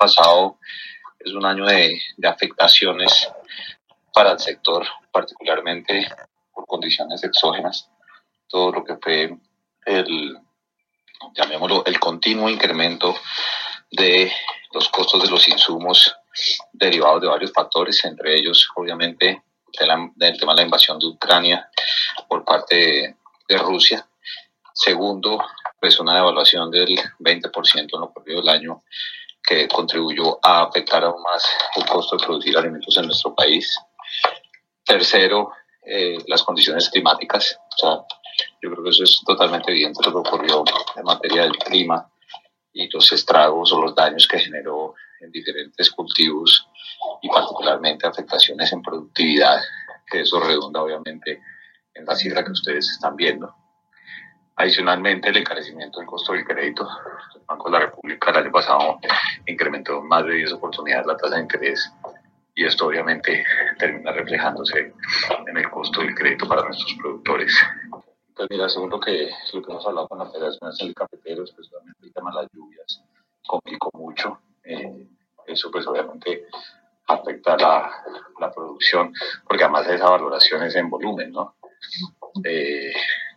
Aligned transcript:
pasado 0.00 0.58
es 1.18 1.32
un 1.34 1.44
año 1.44 1.66
de, 1.66 2.00
de 2.16 2.28
afectaciones 2.28 3.28
para 4.14 4.32
el 4.32 4.38
sector, 4.38 4.86
particularmente 5.12 6.08
por 6.54 6.66
condiciones 6.66 7.22
exógenas. 7.22 7.90
Todo 8.48 8.72
lo 8.72 8.84
que 8.84 8.96
fue 8.96 9.36
el, 9.84 10.38
llamémoslo, 11.34 11.84
el 11.84 12.00
continuo 12.00 12.48
incremento 12.48 13.14
de 13.90 14.32
los 14.72 14.88
costos 14.88 15.22
de 15.22 15.30
los 15.30 15.46
insumos 15.48 16.16
derivados 16.72 17.20
de 17.20 17.28
varios 17.28 17.52
factores, 17.52 18.02
entre 18.04 18.38
ellos, 18.38 18.68
obviamente, 18.76 19.42
del 20.16 20.38
tema 20.38 20.52
de 20.52 20.56
la 20.56 20.64
invasión 20.64 20.98
de 20.98 21.06
Ucrania 21.06 21.68
por 22.26 22.44
parte 22.44 23.16
de, 23.48 23.58
Rusia. 23.58 24.06
Segundo, 24.72 25.44
pues 25.78 25.98
una 26.00 26.14
devaluación 26.14 26.70
del 26.70 26.96
20% 27.18 27.76
en 27.76 28.00
lo 28.00 28.12
periodo 28.12 28.40
del 28.42 28.48
año 28.48 28.84
que 29.50 29.66
contribuyó 29.66 30.38
a 30.46 30.62
afectar 30.62 31.02
aún 31.02 31.20
más 31.22 31.44
el 31.74 31.84
costo 31.84 32.16
de 32.16 32.24
producir 32.24 32.56
alimentos 32.56 32.96
en 32.96 33.06
nuestro 33.06 33.34
país. 33.34 33.76
Tercero, 34.84 35.50
eh, 35.84 36.18
las 36.28 36.44
condiciones 36.44 36.88
climáticas. 36.88 37.58
O 37.74 37.78
sea, 37.78 38.04
yo 38.62 38.70
creo 38.70 38.84
que 38.84 38.90
eso 38.90 39.02
es 39.02 39.20
totalmente 39.26 39.72
evidente 39.72 40.04
lo 40.04 40.12
que 40.12 40.28
ocurrió 40.28 40.62
en 40.94 41.02
materia 41.02 41.42
del 41.42 41.58
clima 41.58 42.08
y 42.72 42.88
los 42.90 43.10
estragos 43.10 43.72
o 43.72 43.82
los 43.82 43.92
daños 43.92 44.28
que 44.28 44.38
generó 44.38 44.94
en 45.20 45.32
diferentes 45.32 45.90
cultivos 45.90 46.68
y 47.20 47.28
particularmente 47.28 48.06
afectaciones 48.06 48.72
en 48.72 48.82
productividad, 48.82 49.60
que 50.06 50.20
eso 50.20 50.38
redunda 50.38 50.80
obviamente 50.80 51.42
en 51.92 52.06
la 52.06 52.14
cifra 52.14 52.44
que 52.44 52.52
ustedes 52.52 52.88
están 52.88 53.16
viendo. 53.16 53.52
Adicionalmente, 54.54 55.30
el 55.30 55.38
encarecimiento 55.38 55.98
del 55.98 56.06
costo 56.06 56.34
del 56.34 56.44
crédito. 56.44 56.88
Banco 57.50 57.68
de 57.68 57.78
la 57.78 57.86
República 57.86 58.30
el 58.30 58.36
año 58.36 58.52
pasado 58.52 59.00
incrementó 59.46 60.00
más 60.02 60.24
de 60.24 60.34
10 60.34 60.52
oportunidades 60.52 61.06
la 61.06 61.16
tasa 61.16 61.34
de 61.34 61.42
interés 61.42 61.92
y 62.54 62.64
esto 62.64 62.86
obviamente 62.86 63.44
termina 63.76 64.12
reflejándose 64.12 64.92
en 65.46 65.56
el 65.56 65.70
costo 65.70 66.00
del 66.00 66.14
crédito 66.14 66.46
para 66.46 66.62
nuestros 66.62 66.94
productores. 66.94 67.52
Pues 68.36 68.48
mira, 68.50 68.68
según 68.68 68.90
lo 68.90 69.00
que, 69.00 69.30
lo 69.52 69.62
que 69.62 69.72
hemos 69.72 69.86
hablado 69.86 70.08
con 70.08 70.18
la 70.18 70.30
Federación 70.30 70.68
Nacional 70.68 70.90
de 70.90 70.94
Cafeteros, 70.94 71.50
especialmente 71.50 72.06
el 72.06 72.12
tema 72.12 72.30
de 72.30 72.42
las 72.42 72.52
lluvias, 72.52 73.02
complicó 73.46 73.90
mucho. 73.94 74.38
Eh, 74.62 75.06
eso 75.46 75.70
pues 75.70 75.86
obviamente 75.86 76.46
afecta 77.08 77.56
la, 77.56 77.90
la, 78.38 78.52
producción, 78.52 79.12
porque 79.44 79.64
además 79.64 79.88
de 79.88 79.96
esa 79.96 80.08
valoración 80.08 80.62
es 80.62 80.76
en 80.76 80.88
volumen, 80.88 81.32
¿no? 81.32 81.56
Eh, 82.44 82.92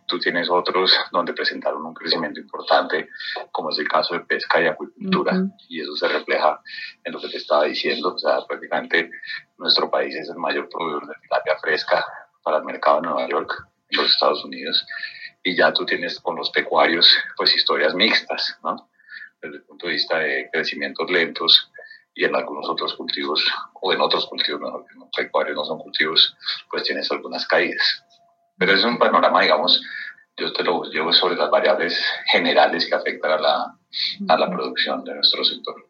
tú 0.06 0.18
tienes 0.18 0.48
otros 0.50 0.92
donde 1.12 1.32
presentaron 1.32 1.84
un 1.84 1.94
crecimiento 1.94 2.40
importante, 2.40 3.08
como 3.50 3.70
es 3.70 3.78
el 3.78 3.88
caso 3.88 4.14
de 4.14 4.20
pesca 4.20 4.60
y 4.60 4.66
acuicultura, 4.66 5.34
y 5.68 5.80
eso 5.80 5.96
se 5.96 6.08
refleja 6.08 6.60
en 7.04 7.12
lo 7.12 7.20
que 7.20 7.28
te 7.28 7.38
estaba 7.38 7.64
diciendo, 7.64 8.14
o 8.14 8.18
sea, 8.18 8.38
prácticamente 8.46 9.10
nuestro 9.58 9.90
país 9.90 10.14
es 10.14 10.28
el 10.28 10.36
mayor 10.36 10.68
proveedor 10.68 11.06
de 11.06 11.14
tilapia 11.22 11.56
fresca 11.60 12.04
para 12.42 12.58
el 12.58 12.64
mercado 12.64 13.00
de 13.00 13.08
Nueva 13.08 13.28
York, 13.28 13.66
en 13.88 14.02
los 14.02 14.10
Estados 14.10 14.44
Unidos, 14.44 14.86
y 15.42 15.56
ya 15.56 15.72
tú 15.72 15.84
tienes 15.84 16.20
con 16.20 16.36
los 16.36 16.50
pecuarios, 16.50 17.10
pues 17.36 17.54
historias 17.54 17.94
mixtas, 17.94 18.58
¿no? 18.62 18.88
Desde 19.40 19.56
el 19.56 19.62
punto 19.62 19.86
de 19.86 19.92
vista 19.92 20.18
de 20.18 20.48
crecimientos 20.52 21.10
lentos, 21.10 21.70
y 22.14 22.24
en 22.24 22.34
algunos 22.34 22.68
otros 22.68 22.94
cultivos, 22.94 23.44
o 23.80 23.92
en 23.92 24.00
otros 24.00 24.26
cultivos, 24.26 24.60
mejor 24.60 24.86
que 24.86 24.94
no, 24.94 25.10
pecuarios 25.14 25.56
no 25.56 25.64
son 25.64 25.78
cultivos, 25.78 26.36
pues 26.70 26.84
tienes 26.84 27.10
algunas 27.10 27.46
caídas. 27.46 28.03
Pero 28.56 28.72
es 28.72 28.84
un 28.84 28.98
panorama, 28.98 29.42
digamos, 29.42 29.82
yo 30.36 30.52
te 30.52 30.64
lo 30.64 30.84
llevo 30.84 31.12
sobre 31.12 31.36
las 31.36 31.50
variables 31.50 32.02
generales 32.30 32.86
que 32.86 32.94
afectan 32.94 33.32
a 33.32 33.38
la, 33.38 33.78
a 34.28 34.38
la 34.38 34.50
producción 34.50 35.04
de 35.04 35.14
nuestro 35.14 35.44
sector. 35.44 35.88